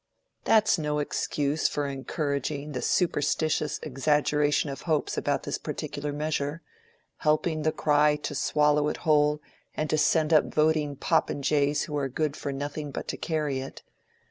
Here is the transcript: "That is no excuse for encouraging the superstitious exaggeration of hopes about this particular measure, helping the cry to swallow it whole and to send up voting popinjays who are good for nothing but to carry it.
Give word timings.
"That 0.45 0.67
is 0.67 0.79
no 0.79 0.97
excuse 0.97 1.67
for 1.67 1.85
encouraging 1.85 2.71
the 2.71 2.81
superstitious 2.81 3.79
exaggeration 3.83 4.71
of 4.71 4.81
hopes 4.89 5.15
about 5.15 5.43
this 5.43 5.59
particular 5.59 6.11
measure, 6.11 6.63
helping 7.17 7.61
the 7.61 7.71
cry 7.71 8.15
to 8.15 8.33
swallow 8.33 8.87
it 8.87 8.97
whole 9.05 9.43
and 9.75 9.91
to 9.91 9.99
send 9.99 10.33
up 10.33 10.51
voting 10.51 10.95
popinjays 10.95 11.83
who 11.83 11.95
are 11.97 12.09
good 12.09 12.35
for 12.35 12.51
nothing 12.51 12.89
but 12.89 13.07
to 13.09 13.15
carry 13.17 13.59
it. 13.59 13.83